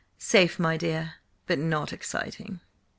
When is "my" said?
0.57-0.77